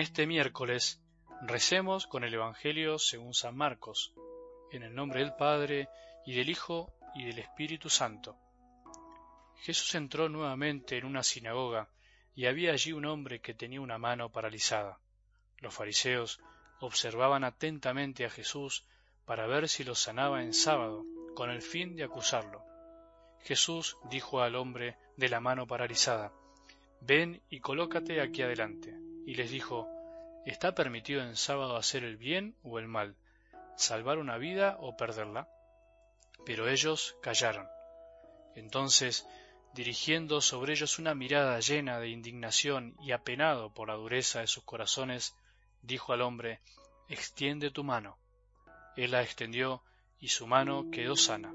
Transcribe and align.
este 0.00 0.26
miércoles 0.26 0.98
recemos 1.42 2.06
con 2.06 2.24
el 2.24 2.32
Evangelio 2.32 2.98
según 2.98 3.34
San 3.34 3.54
Marcos, 3.54 4.14
en 4.72 4.82
el 4.82 4.94
nombre 4.94 5.20
del 5.20 5.34
Padre, 5.34 5.90
y 6.24 6.34
del 6.34 6.48
Hijo, 6.48 6.94
y 7.14 7.24
del 7.24 7.38
Espíritu 7.38 7.90
Santo. 7.90 8.38
Jesús 9.56 9.94
entró 9.94 10.30
nuevamente 10.30 10.96
en 10.96 11.04
una 11.04 11.22
sinagoga, 11.22 11.90
y 12.34 12.46
había 12.46 12.72
allí 12.72 12.92
un 12.92 13.04
hombre 13.04 13.40
que 13.40 13.52
tenía 13.52 13.82
una 13.82 13.98
mano 13.98 14.30
paralizada. 14.32 14.98
Los 15.58 15.74
fariseos 15.74 16.40
observaban 16.80 17.44
atentamente 17.44 18.24
a 18.24 18.30
Jesús 18.30 18.86
para 19.26 19.46
ver 19.46 19.68
si 19.68 19.84
lo 19.84 19.94
sanaba 19.94 20.42
en 20.42 20.54
sábado, 20.54 21.04
con 21.34 21.50
el 21.50 21.60
fin 21.60 21.94
de 21.94 22.04
acusarlo. 22.04 22.64
Jesús 23.42 23.98
dijo 24.10 24.40
al 24.40 24.54
hombre 24.54 24.96
de 25.18 25.28
la 25.28 25.40
mano 25.40 25.66
paralizada, 25.66 26.32
Ven 27.02 27.42
y 27.50 27.60
colócate 27.60 28.22
aquí 28.22 28.40
adelante. 28.40 29.09
Y 29.30 29.34
les 29.34 29.52
dijo, 29.52 29.88
¿Está 30.44 30.74
permitido 30.74 31.22
en 31.22 31.36
sábado 31.36 31.76
hacer 31.76 32.02
el 32.02 32.16
bien 32.16 32.56
o 32.64 32.80
el 32.80 32.88
mal, 32.88 33.14
salvar 33.76 34.18
una 34.18 34.38
vida 34.38 34.76
o 34.80 34.96
perderla? 34.96 35.48
Pero 36.44 36.68
ellos 36.68 37.14
callaron. 37.22 37.68
Entonces, 38.56 39.28
dirigiendo 39.72 40.40
sobre 40.40 40.72
ellos 40.72 40.98
una 40.98 41.14
mirada 41.14 41.60
llena 41.60 42.00
de 42.00 42.08
indignación 42.08 42.96
y 43.00 43.12
apenado 43.12 43.72
por 43.72 43.86
la 43.86 43.94
dureza 43.94 44.40
de 44.40 44.48
sus 44.48 44.64
corazones, 44.64 45.36
dijo 45.80 46.12
al 46.12 46.22
hombre, 46.22 46.60
Extiende 47.08 47.70
tu 47.70 47.84
mano. 47.84 48.18
Él 48.96 49.12
la 49.12 49.22
extendió 49.22 49.84
y 50.18 50.30
su 50.30 50.48
mano 50.48 50.90
quedó 50.90 51.14
sana. 51.14 51.52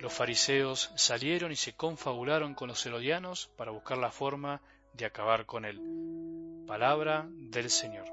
Los 0.00 0.12
fariseos 0.12 0.90
salieron 0.96 1.52
y 1.52 1.56
se 1.56 1.76
confabularon 1.76 2.56
con 2.56 2.66
los 2.66 2.84
herodianos 2.84 3.46
para 3.56 3.70
buscar 3.70 3.96
la 3.96 4.10
forma 4.10 4.60
de 4.94 5.04
acabar 5.04 5.46
con 5.46 5.64
él. 5.64 6.29
Palabra 6.70 7.26
del 7.28 7.68
Señor. 7.68 8.06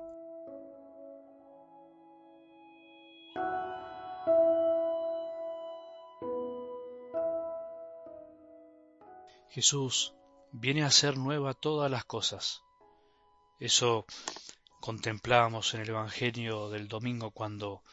Jesús 9.49 10.15
viene 10.51 10.81
a 10.81 10.87
hacer 10.87 11.17
nueva 11.17 11.53
todas 11.53 11.91
las 11.91 12.03
cosas. 12.03 12.63
Eso 13.59 14.07
contemplábamos 14.81 15.75
en 15.75 15.81
el 15.81 15.89
Evangelio 15.89 16.69
del 16.69 16.87
domingo 16.87 17.29
cuando 17.29 17.83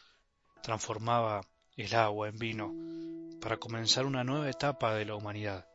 transformaba 0.62 1.42
el 1.76 1.94
agua 1.94 2.30
en 2.30 2.38
vino 2.38 2.72
para 3.38 3.58
comenzar 3.58 4.06
una 4.06 4.24
nueva 4.24 4.48
etapa 4.48 4.94
de 4.94 5.04
la 5.04 5.14
humanidad, 5.14 5.68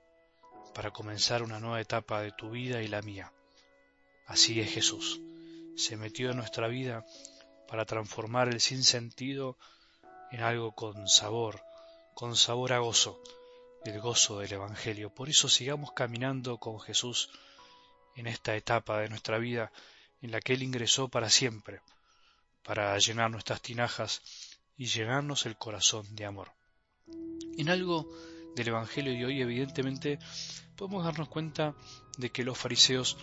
para 0.73 0.89
comenzar 0.89 1.43
una 1.43 1.59
nueva 1.59 1.79
etapa 1.79 2.21
de 2.21 2.31
tu 2.31 2.49
vida 2.49 2.81
y 2.81 2.87
la 2.87 3.03
mía. 3.03 3.31
Así 4.29 4.61
es 4.61 4.71
Jesús. 4.71 5.21
Se 5.75 5.97
metió 5.97 6.29
en 6.29 6.37
nuestra 6.37 6.67
vida 6.67 7.03
para 7.67 7.85
transformar 7.85 8.47
el 8.47 8.61
sinsentido 8.61 9.57
en 10.31 10.41
algo 10.41 10.73
con 10.73 11.07
sabor, 11.07 11.63
con 12.13 12.35
sabor 12.35 12.73
a 12.73 12.77
gozo, 12.77 13.19
el 13.85 13.99
gozo 13.99 14.37
del 14.37 14.53
Evangelio. 14.53 15.09
Por 15.09 15.29
eso 15.29 15.49
sigamos 15.49 15.93
caminando 15.93 16.59
con 16.59 16.79
Jesús 16.79 17.31
en 18.15 18.27
esta 18.27 18.55
etapa 18.55 18.99
de 18.99 19.09
nuestra 19.09 19.39
vida 19.39 19.71
en 20.21 20.29
la 20.29 20.41
que 20.41 20.53
Él 20.53 20.61
ingresó 20.61 21.07
para 21.07 21.31
siempre, 21.31 21.81
para 22.61 22.95
llenar 22.99 23.31
nuestras 23.31 23.63
tinajas 23.63 24.21
y 24.77 24.85
llenarnos 24.85 25.47
el 25.47 25.57
corazón 25.57 26.05
de 26.15 26.25
amor. 26.25 26.51
En 27.57 27.67
algo 27.67 28.07
del 28.55 28.67
Evangelio 28.67 29.11
de 29.11 29.25
hoy, 29.25 29.41
evidentemente, 29.41 30.19
podemos 30.75 31.03
darnos 31.03 31.29
cuenta 31.29 31.73
de 32.19 32.29
que 32.29 32.43
los 32.43 32.59
fariseos 32.59 33.17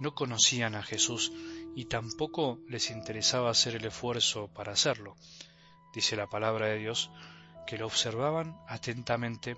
no 0.00 0.14
conocían 0.14 0.74
a 0.74 0.82
Jesús 0.82 1.32
y 1.74 1.86
tampoco 1.86 2.58
les 2.68 2.90
interesaba 2.90 3.50
hacer 3.50 3.76
el 3.76 3.84
esfuerzo 3.84 4.48
para 4.48 4.72
hacerlo. 4.72 5.16
Dice 5.94 6.16
la 6.16 6.28
palabra 6.28 6.66
de 6.66 6.78
Dios 6.78 7.10
que 7.66 7.78
lo 7.78 7.86
observaban 7.86 8.56
atentamente, 8.68 9.56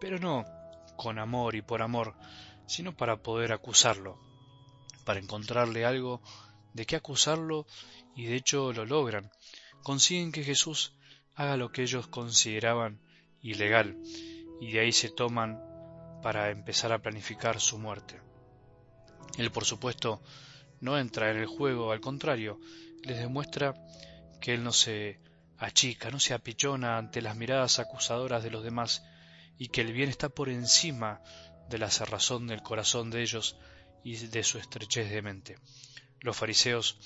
pero 0.00 0.18
no 0.18 0.44
con 0.96 1.18
amor 1.18 1.54
y 1.54 1.62
por 1.62 1.82
amor, 1.82 2.14
sino 2.66 2.96
para 2.96 3.22
poder 3.22 3.52
acusarlo, 3.52 4.18
para 5.04 5.20
encontrarle 5.20 5.84
algo 5.84 6.20
de 6.74 6.84
qué 6.86 6.96
acusarlo 6.96 7.66
y 8.14 8.26
de 8.26 8.36
hecho 8.36 8.72
lo 8.72 8.84
logran. 8.84 9.30
Consiguen 9.82 10.32
que 10.32 10.44
Jesús 10.44 10.94
haga 11.34 11.56
lo 11.56 11.70
que 11.70 11.82
ellos 11.82 12.08
consideraban 12.08 13.00
ilegal 13.40 13.96
y 14.60 14.72
de 14.72 14.80
ahí 14.80 14.92
se 14.92 15.08
toman 15.08 15.62
para 16.22 16.50
empezar 16.50 16.92
a 16.92 17.00
planificar 17.00 17.60
su 17.60 17.78
muerte. 17.78 18.20
Él, 19.38 19.50
por 19.52 19.64
supuesto, 19.64 20.20
no 20.80 20.98
entra 20.98 21.30
en 21.30 21.38
el 21.38 21.46
juego, 21.46 21.92
al 21.92 22.00
contrario, 22.00 22.60
les 23.04 23.18
demuestra 23.18 23.74
que 24.40 24.52
él 24.52 24.64
no 24.64 24.72
se 24.72 25.20
achica, 25.56 26.10
no 26.10 26.20
se 26.20 26.34
apichona 26.34 26.98
ante 26.98 27.22
las 27.22 27.36
miradas 27.36 27.78
acusadoras 27.78 28.42
de 28.42 28.50
los 28.50 28.64
demás 28.64 29.02
y 29.56 29.68
que 29.68 29.80
el 29.80 29.92
bien 29.92 30.08
está 30.08 30.28
por 30.28 30.48
encima 30.48 31.22
de 31.68 31.78
la 31.78 31.90
cerrazón 31.90 32.48
del 32.48 32.62
corazón 32.62 33.10
de 33.10 33.22
ellos 33.22 33.56
y 34.02 34.16
de 34.16 34.42
su 34.42 34.58
estrechez 34.58 35.08
de 35.10 35.22
mente. 35.22 35.56
Los 36.20 36.36
fariseos 36.36 36.98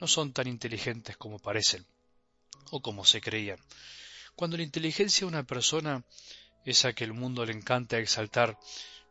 no 0.00 0.06
son 0.06 0.32
tan 0.32 0.46
inteligentes 0.46 1.18
como 1.18 1.38
parecen 1.38 1.86
o 2.70 2.80
como 2.80 3.04
se 3.04 3.20
creían. 3.20 3.58
Cuando 4.34 4.56
la 4.56 4.62
inteligencia 4.62 5.20
de 5.20 5.32
una 5.32 5.44
persona, 5.44 6.02
esa 6.64 6.94
que 6.94 7.04
el 7.04 7.12
mundo 7.12 7.44
le 7.44 7.52
encanta 7.52 7.98
exaltar, 7.98 8.58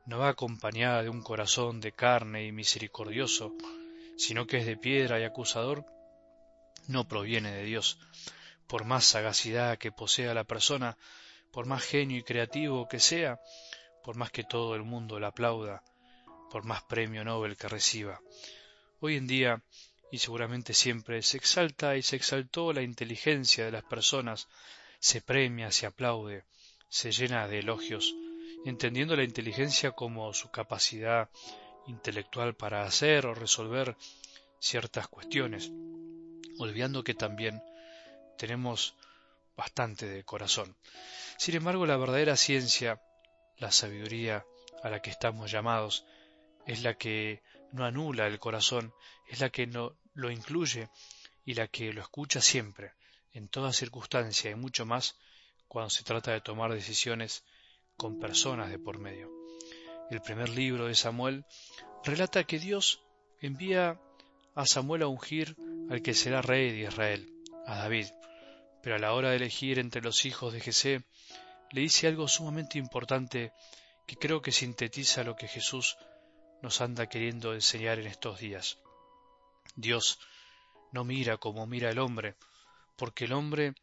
no 0.06 0.20
va 0.20 0.30
acompañada 0.30 1.04
de 1.04 1.10
un 1.10 1.22
corazón 1.22 1.80
de 1.80 1.94
carne 1.94 2.46
y 2.46 2.52
misericordioso, 2.52 3.54
sino 4.18 4.46
que 4.46 4.58
es 4.58 4.66
de 4.66 4.78
piedra 4.78 5.20
y 5.20 5.24
acusador, 5.24 5.86
no 6.88 7.08
proviene 7.08 7.52
de 7.52 7.64
Dios. 7.64 8.00
Por 8.68 8.86
más 8.86 9.06
sagacidad 9.06 9.78
que 9.78 9.92
posea 9.92 10.34
la 10.34 10.44
persona, 10.44 10.98
por 11.52 11.66
más 11.66 11.84
genio 11.84 12.18
y 12.18 12.24
creativo 12.24 12.88
que 12.88 13.00
sea, 13.00 13.40
por 14.04 14.16
más 14.18 14.32
que 14.32 14.44
todo 14.44 14.76
el 14.76 14.84
mundo 14.84 15.20
la 15.20 15.28
aplauda, 15.28 15.84
por 16.52 16.66
más 16.66 16.84
premio 16.84 17.24
Nobel 17.24 17.56
que 17.56 17.70
reciba. 17.70 18.20
Hoy 19.00 19.16
en 19.16 19.28
día, 19.28 19.64
y 20.12 20.20
seguramente 20.20 20.74
siempre, 20.74 21.22
se 21.22 21.38
exalta 21.38 21.96
y 21.96 22.02
se 22.02 22.16
exaltó 22.16 22.74
la 22.74 22.82
inteligencia 22.82 23.66
de 23.66 23.72
las 23.72 23.84
personas, 23.84 24.48
se 25.00 25.22
premia, 25.22 25.72
se 25.72 25.86
aplaude, 25.86 26.44
se 26.90 27.12
llena 27.12 27.48
de 27.48 27.60
elogios, 27.60 28.14
entendiendo 28.66 29.16
la 29.16 29.24
inteligencia 29.24 29.92
como 29.92 30.34
su 30.34 30.50
capacidad 30.50 31.30
intelectual 31.88 32.56
para 32.56 32.84
hacer 32.84 33.26
o 33.26 33.34
resolver 33.34 33.96
ciertas 34.60 35.08
cuestiones, 35.08 35.72
olvidando 36.58 37.04
que 37.04 37.14
también 37.14 37.62
tenemos 38.38 38.96
bastante 39.56 40.08
de 40.08 40.24
corazón. 40.24 40.76
Sin 41.38 41.56
embargo, 41.56 41.86
la 41.86 41.98
verdadera 41.98 42.38
ciencia, 42.38 43.02
la 43.58 43.72
sabiduría 43.72 44.46
a 44.82 44.90
la 44.90 45.02
que 45.02 45.10
estamos 45.10 45.52
llamados, 45.52 46.06
es 46.66 46.84
la 46.84 46.96
que 46.96 47.44
no 47.72 47.86
anula 47.86 48.28
el 48.28 48.40
corazón, 48.40 48.94
es 49.28 49.42
la 49.42 49.50
que 49.50 49.68
no 49.68 49.98
lo 50.14 50.32
incluye 50.32 50.90
y 51.46 51.56
la 51.56 51.68
que 51.68 51.92
lo 51.92 52.02
escucha 52.02 52.42
siempre, 52.42 52.94
en 53.34 53.50
toda 53.50 53.74
circunstancia 53.74 54.52
y 54.52 54.56
mucho 54.56 54.86
más 54.86 55.18
cuando 55.68 55.90
se 55.90 56.04
trata 56.04 56.32
de 56.32 56.42
tomar 56.42 56.72
decisiones 56.72 57.44
con 57.98 58.20
personas 58.20 58.70
de 58.70 58.80
por 58.80 59.00
medio. 59.00 59.32
El 60.10 60.22
primer 60.22 60.50
libro 60.50 60.88
de 60.88 60.96
Samuel 60.96 61.46
relata 62.04 62.44
que 62.44 62.60
Dios 62.60 63.02
envía 63.40 64.00
a 64.56 64.66
Samuel 64.66 65.04
a 65.04 65.08
ungir 65.08 65.56
al 65.90 66.02
que 66.02 66.14
será 66.14 66.42
rey 66.42 66.72
de 66.72 66.88
Israel, 66.88 67.34
a 67.66 67.78
David, 67.78 68.08
pero 68.82 68.96
a 68.96 69.00
la 69.00 69.14
hora 69.14 69.30
de 69.30 69.38
elegir 69.38 69.80
entre 69.80 70.02
los 70.02 70.26
hijos 70.26 70.54
de 70.54 70.60
Jesé, 70.60 71.04
le 71.72 71.82
dice 71.82 72.08
algo 72.08 72.28
sumamente 72.28 72.78
importante 72.78 73.54
que 74.06 74.18
creo 74.18 74.42
que 74.42 74.52
sintetiza 74.52 75.24
lo 75.24 75.36
que 75.36 75.48
Jesús 75.48 75.98
nos 76.62 76.82
anda 76.82 77.08
queriendo 77.08 77.54
enseñar 77.54 78.00
en 78.00 78.08
estos 78.08 78.40
días. 78.40 78.80
Dios 79.76 80.20
no 80.92 81.04
mira 81.04 81.38
como 81.38 81.66
mira 81.66 81.90
el 81.90 82.00
hombre, 82.00 82.36
porque 82.96 83.26
el 83.26 83.34
hombre 83.34 83.74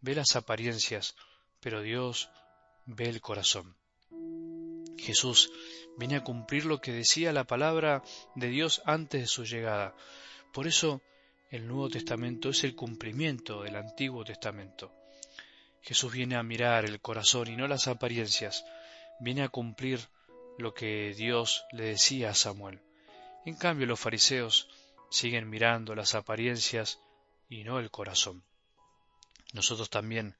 ve 0.00 0.14
las 0.14 0.36
apariencias, 0.36 1.16
pero 1.60 1.82
Dios 1.82 2.30
ve 2.94 3.08
el 3.08 3.20
corazón. 3.20 3.76
Jesús 4.98 5.50
viene 5.96 6.16
a 6.16 6.24
cumplir 6.24 6.64
lo 6.64 6.80
que 6.80 6.92
decía 6.92 7.32
la 7.32 7.44
palabra 7.44 8.02
de 8.34 8.48
Dios 8.48 8.82
antes 8.84 9.20
de 9.20 9.26
su 9.26 9.44
llegada. 9.44 9.94
Por 10.52 10.66
eso 10.66 11.00
el 11.50 11.66
Nuevo 11.66 11.88
Testamento 11.88 12.50
es 12.50 12.64
el 12.64 12.74
cumplimiento 12.74 13.62
del 13.62 13.76
Antiguo 13.76 14.24
Testamento. 14.24 14.92
Jesús 15.82 16.12
viene 16.12 16.36
a 16.36 16.42
mirar 16.42 16.84
el 16.84 17.00
corazón 17.00 17.48
y 17.48 17.56
no 17.56 17.66
las 17.66 17.88
apariencias, 17.88 18.64
viene 19.20 19.42
a 19.42 19.48
cumplir 19.48 20.08
lo 20.58 20.74
que 20.74 21.14
Dios 21.14 21.64
le 21.72 21.84
decía 21.84 22.30
a 22.30 22.34
Samuel. 22.34 22.82
En 23.46 23.54
cambio 23.54 23.86
los 23.86 24.00
fariseos 24.00 24.68
siguen 25.10 25.48
mirando 25.48 25.94
las 25.94 26.14
apariencias 26.14 27.00
y 27.48 27.64
no 27.64 27.78
el 27.78 27.90
corazón. 27.90 28.44
Nosotros 29.52 29.90
también 29.90 30.36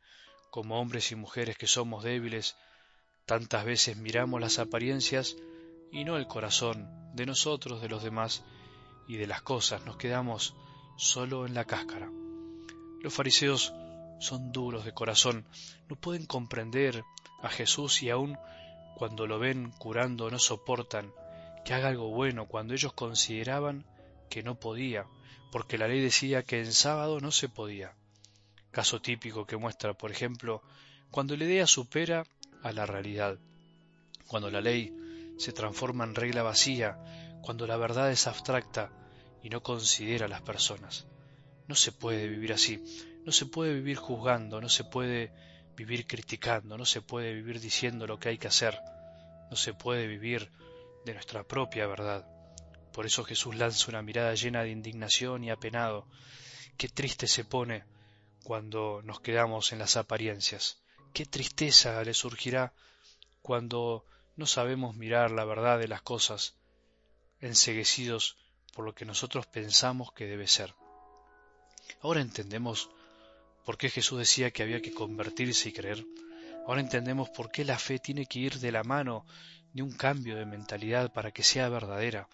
como 0.51 0.81
hombres 0.81 1.13
y 1.13 1.17
mujeres 1.17 1.57
que 1.57 1.67
somos 1.67 2.05
débiles, 2.05 2.57
tantas 3.27 3.65
veces 3.65 3.97
miramos 3.97 4.41
las 4.41 4.59
apariencias 4.59 5.37
y 5.93 6.05
no 6.05 6.17
el 6.17 6.27
corazón 6.27 6.89
de 7.15 7.27
nosotros, 7.27 7.81
de 7.81 7.89
los 7.89 8.03
demás, 8.03 8.45
y 9.09 9.17
de 9.17 9.27
las 9.27 9.43
cosas, 9.43 9.85
nos 9.85 9.97
quedamos 9.97 10.55
solo 10.97 11.47
en 11.47 11.55
la 11.55 11.65
cáscara. 11.65 12.11
Los 13.03 13.13
fariseos 13.13 13.73
son 14.21 14.53
duros 14.53 14.85
de 14.85 14.93
corazón, 14.93 15.47
no 15.89 15.97
pueden 15.97 16.27
comprender 16.27 17.03
a 17.43 17.49
Jesús 17.49 18.03
y 18.03 18.11
aun 18.11 18.39
cuando 18.95 19.27
lo 19.27 19.39
ven 19.39 19.73
curando 19.79 20.31
no 20.31 20.39
soportan 20.39 21.13
que 21.65 21.75
haga 21.75 21.89
algo 21.89 22.11
bueno 22.11 22.47
cuando 22.47 22.75
ellos 22.75 22.93
consideraban 22.93 23.87
que 24.29 24.43
no 24.43 24.61
podía, 24.61 25.07
porque 25.51 25.79
la 25.79 25.89
ley 25.89 26.01
decía 26.01 26.43
que 26.43 26.61
en 26.61 26.73
sábado 26.73 27.21
no 27.21 27.33
se 27.33 27.49
podía. 27.49 27.95
Caso 28.71 29.01
típico 29.01 29.47
que 29.47 29.57
muestra, 29.57 29.95
por 29.95 30.11
ejemplo, 30.11 30.63
cuando 31.11 31.37
la 31.37 31.45
idea 31.45 31.67
supera 31.67 32.25
a 32.63 32.73
la 32.73 32.87
realidad, 32.87 33.39
cuando 34.27 34.51
la 34.51 34.61
ley 34.61 34.95
se 35.39 35.53
transforma 35.53 36.05
en 36.05 36.15
regla 36.15 36.43
vacía, 36.43 36.99
cuando 37.43 37.67
la 37.67 37.77
verdad 37.77 38.13
es 38.13 38.27
abstracta 38.27 38.93
y 39.43 39.49
no 39.49 39.63
considera 39.63 40.27
a 40.27 40.29
las 40.29 40.43
personas. 40.43 41.07
No 41.67 41.75
se 41.75 41.91
puede 41.93 42.29
vivir 42.29 42.53
así, 42.53 42.83
no 43.25 43.33
se 43.33 43.47
puede 43.47 43.75
vivir 43.75 43.97
juzgando, 43.97 44.61
no 44.61 44.69
se 44.69 44.85
puede 44.85 45.33
vivir 45.77 46.07
criticando, 46.07 46.77
no 46.79 46.85
se 46.85 47.01
puede 47.01 47.35
vivir 47.35 47.61
diciendo 47.61 48.07
lo 48.07 48.19
que 48.19 48.29
hay 48.29 48.39
que 48.39 48.49
hacer, 48.49 48.79
no 49.51 49.57
se 49.57 49.75
puede 49.75 50.07
vivir 50.07 50.51
de 51.05 51.15
nuestra 51.15 51.43
propia 51.43 51.87
verdad. 51.87 52.27
Por 52.93 53.07
eso 53.07 53.25
Jesús 53.25 53.57
lanza 53.57 53.91
una 53.91 54.03
mirada 54.03 54.35
llena 54.35 54.63
de 54.63 54.71
indignación 54.71 55.43
y 55.43 55.51
apenado. 55.51 56.07
Qué 56.77 56.89
triste 56.89 57.27
se 57.27 57.45
pone 57.45 57.85
cuando 58.43 59.03
nos 59.05 59.21
quedamos 59.21 59.73
en 59.73 59.79
las 59.79 59.97
apariencias. 59.97 60.79
Qué 61.13 61.27
tristeza 61.27 62.03
le 62.05 62.15
surgirá 62.15 62.73
cuando 63.43 64.05
no 64.37 64.47
sabemos 64.47 64.97
mirar 64.97 65.31
la 65.31 65.45
verdad 65.45 65.79
de 65.79 65.89
las 65.89 66.03
cosas, 66.03 66.55
enseguecidos 67.41 68.37
por 68.75 68.85
lo 68.85 68.95
que 68.95 69.05
nosotros 69.05 69.47
pensamos 69.47 70.13
que 70.13 70.27
debe 70.27 70.47
ser. 70.47 70.75
Ahora 72.01 72.21
entendemos 72.21 72.91
por 73.65 73.77
qué 73.77 73.91
Jesús 73.91 74.19
decía 74.19 74.51
que 74.51 74.63
había 74.63 74.81
que 74.81 74.93
convertirse 74.93 75.69
y 75.69 75.73
creer. 75.73 76.07
Ahora 76.67 76.81
entendemos 76.81 77.31
por 77.31 77.51
qué 77.51 77.65
la 77.65 77.79
fe 77.79 77.99
tiene 77.99 78.27
que 78.27 78.39
ir 78.39 78.59
de 78.61 78.73
la 78.73 78.85
mano 78.85 79.27
de 79.73 79.83
un 79.83 79.93
cambio 79.93 80.37
de 80.37 80.47
mentalidad 80.47 81.13
para 81.13 81.33
que 81.33 81.43
sea 81.43 81.69
verdadera. 81.69 82.29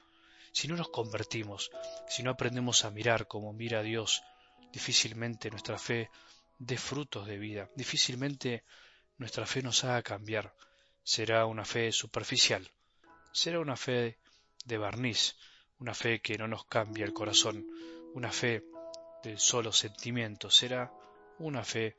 Si 0.52 0.68
no 0.68 0.76
nos 0.76 0.88
convertimos, 0.88 1.70
si 2.08 2.22
no 2.22 2.30
aprendemos 2.30 2.84
a 2.84 2.90
mirar 2.90 3.26
como 3.26 3.52
mira 3.52 3.82
Dios, 3.82 4.22
difícilmente 4.76 5.48
nuestra 5.48 5.78
fe 5.78 6.10
dé 6.58 6.76
frutos 6.76 7.26
de 7.26 7.38
vida, 7.38 7.70
difícilmente 7.74 8.62
nuestra 9.16 9.46
fe 9.46 9.62
nos 9.62 9.84
haga 9.84 10.02
cambiar. 10.02 10.52
Será 11.02 11.46
una 11.46 11.64
fe 11.64 11.92
superficial, 11.92 12.70
será 13.32 13.58
una 13.60 13.76
fe 13.76 14.18
de 14.66 14.76
barniz, 14.76 15.34
una 15.78 15.94
fe 15.94 16.20
que 16.20 16.36
no 16.36 16.46
nos 16.46 16.66
cambia 16.66 17.06
el 17.06 17.14
corazón, 17.14 17.66
una 18.12 18.30
fe 18.30 18.64
del 19.22 19.38
solo 19.38 19.72
sentimiento, 19.72 20.50
será 20.50 20.92
una 21.38 21.64
fe 21.64 21.96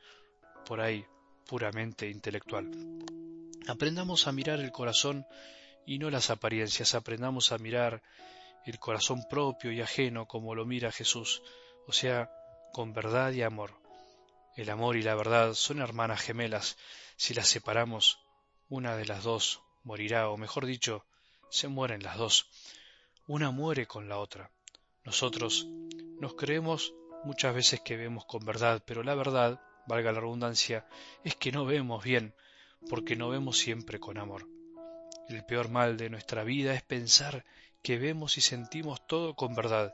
por 0.64 0.80
ahí 0.80 1.04
puramente 1.48 2.08
intelectual. 2.08 2.70
Aprendamos 3.68 4.28
a 4.28 4.32
mirar 4.34 4.60
el 4.60 4.72
corazón 4.72 5.26
y 5.84 5.98
no 5.98 6.12
las 6.12 6.30
apariencias, 6.30 6.94
aprendamos 6.94 7.52
a 7.52 7.58
mirar 7.58 8.04
el 8.66 8.78
corazón 8.78 9.24
propio 9.28 9.72
y 9.72 9.82
ajeno 9.82 10.28
como 10.28 10.54
lo 10.54 10.66
mira 10.66 10.92
Jesús, 10.92 11.42
o 11.88 11.94
sea, 11.94 12.30
con 12.74 12.94
verdad 12.94 13.32
y 13.32 13.42
amor. 13.42 13.74
El 14.56 14.70
amor 14.70 14.96
y 14.96 15.04
la 15.04 15.16
verdad 15.16 15.54
son 15.54 15.80
hermanas 15.80 16.22
gemelas, 16.22 16.78
si 17.16 17.34
las 17.34 17.48
separamos, 17.48 18.20
una 18.70 18.96
de 18.96 19.06
las 19.06 19.24
dos 19.24 19.62
morirá, 19.84 20.30
o 20.30 20.38
mejor 20.38 20.66
dicho, 20.66 21.06
se 21.50 21.68
mueren 21.68 22.04
las 22.04 22.18
dos. 22.18 22.50
Una 23.28 23.52
muere 23.52 23.88
con 23.88 24.10
la 24.10 24.18
otra. 24.18 24.52
Nosotros 25.04 25.68
nos 26.20 26.36
creemos 26.36 26.94
muchas 27.24 27.54
veces 27.56 27.82
que 27.82 27.98
vemos 27.98 28.26
con 28.26 28.44
verdad, 28.46 28.84
pero 28.86 29.04
la 29.04 29.16
verdad, 29.16 29.62
valga 29.88 30.12
la 30.12 30.20
redundancia, 30.20 30.88
es 31.24 31.36
que 31.36 31.52
no 31.52 31.66
vemos 31.66 32.04
bien, 32.04 32.36
porque 32.90 33.16
no 33.16 33.30
vemos 33.30 33.58
siempre 33.58 34.00
con 34.00 34.18
amor. 34.18 34.48
El 35.30 35.46
peor 35.46 35.70
mal 35.70 35.98
de 35.98 36.10
nuestra 36.10 36.44
vida 36.44 36.74
es 36.74 36.84
pensar 36.84 37.46
que 37.82 37.98
vemos 37.98 38.38
y 38.38 38.42
sentimos 38.42 39.06
todo 39.08 39.36
con 39.36 39.56
verdad, 39.56 39.94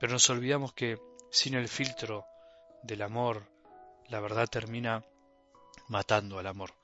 pero 0.00 0.12
nos 0.12 0.28
olvidamos 0.30 0.72
que 0.72 0.98
sin 1.32 1.54
el 1.54 1.66
filtro 1.66 2.26
del 2.82 3.00
amor, 3.00 3.48
la 4.08 4.20
verdad 4.20 4.46
termina 4.46 5.02
matando 5.88 6.38
al 6.38 6.46
amor. 6.46 6.74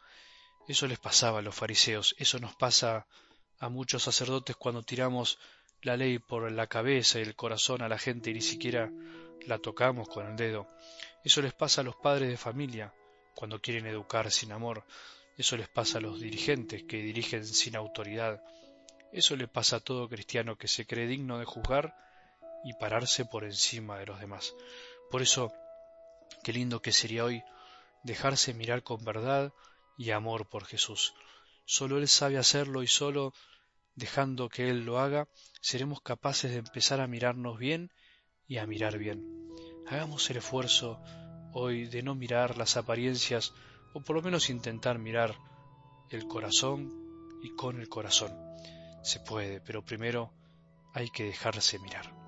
Eso 0.67 0.87
les 0.87 0.99
pasaba 0.99 1.41
a 1.41 1.43
los 1.43 1.55
fariseos, 1.55 2.17
eso 2.19 2.39
nos 2.39 2.57
pasa 2.57 3.07
a 3.59 3.69
muchos 3.69 4.03
sacerdotes 4.03 4.57
cuando 4.57 4.83
tiramos 4.83 5.39
la 5.83 5.99
ley 5.99 6.19
por 6.19 6.51
la 6.51 6.67
cabeza 6.67 7.19
y 7.19 7.23
el 7.23 7.37
corazón 7.37 7.83
a 7.83 7.91
la 7.91 7.99
gente 7.99 8.31
y 8.31 8.35
ni 8.35 8.41
siquiera 8.41 8.91
la 9.47 9.59
tocamos 9.59 10.09
con 10.09 10.27
el 10.27 10.37
dedo. 10.37 10.67
Eso 11.23 11.43
les 11.43 11.53
pasa 11.53 11.83
a 11.83 11.85
los 11.85 11.97
padres 11.97 12.31
de 12.31 12.39
familia 12.39 12.95
cuando 13.35 13.61
quieren 13.61 13.87
educar 13.87 14.31
sin 14.31 14.53
amor. 14.53 14.87
Eso 15.37 15.59
les 15.59 15.69
pasa 15.69 15.99
a 15.99 16.01
los 16.01 16.21
dirigentes 16.21 16.85
que 16.85 17.03
dirigen 17.03 17.47
sin 17.47 17.77
autoridad. 17.77 18.43
Eso 19.13 19.37
le 19.37 19.47
pasa 19.47 19.77
a 19.77 19.81
todo 19.81 20.09
cristiano 20.09 20.57
que 20.57 20.69
se 20.69 20.87
cree 20.87 21.07
digno 21.07 21.39
de 21.39 21.45
juzgar 21.45 22.08
y 22.65 22.75
pararse 22.75 23.25
por 23.25 23.45
encima 23.45 23.99
de 23.99 24.07
los 24.07 24.21
demás. 24.21 24.55
Por 25.11 25.23
eso, 25.23 25.53
qué 26.43 26.53
lindo 26.53 26.83
que 26.83 26.93
sería 26.93 27.25
hoy 27.25 27.43
dejarse 28.03 28.55
mirar 28.55 28.83
con 28.83 29.05
verdad 29.05 29.53
y 29.97 30.11
amor 30.11 30.49
por 30.49 30.65
Jesús. 30.65 31.15
Solo 31.65 31.99
Él 31.99 32.09
sabe 32.09 32.39
hacerlo 32.39 32.83
y 32.83 32.87
solo 32.87 33.33
dejando 33.95 34.49
que 34.49 34.71
Él 34.71 34.85
lo 34.85 34.99
haga, 34.99 35.29
seremos 35.61 36.01
capaces 36.01 36.53
de 36.53 36.59
empezar 36.59 37.01
a 37.01 37.07
mirarnos 37.07 37.59
bien 37.59 37.91
y 38.47 38.59
a 38.59 38.67
mirar 38.67 38.97
bien. 38.97 39.25
Hagamos 39.87 40.31
el 40.31 40.39
esfuerzo 40.39 41.03
hoy 41.53 41.87
de 41.87 42.03
no 42.03 42.15
mirar 42.15 42.57
las 42.57 42.77
apariencias 42.77 43.53
o 43.95 44.01
por 44.01 44.17
lo 44.17 44.23
menos 44.23 44.51
intentar 44.51 44.99
mirar 44.99 45.37
el 46.11 46.27
corazón 46.27 46.93
y 47.43 47.51
con 47.55 47.81
el 47.81 47.89
corazón. 47.89 48.33
Se 49.03 49.21
puede, 49.21 49.61
pero 49.61 49.85
primero 49.85 50.33
hay 50.95 51.09
que 51.11 51.25
dejarse 51.25 51.79
mirar. 51.79 52.28